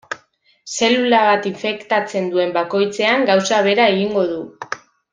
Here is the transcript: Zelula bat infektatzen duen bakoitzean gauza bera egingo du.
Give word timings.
Zelula 0.77 1.19
bat 1.27 1.45
infektatzen 1.51 2.31
duen 2.33 2.55
bakoitzean 2.59 3.29
gauza 3.31 3.61
bera 3.71 3.87
egingo 3.97 4.29
du. 4.37 4.43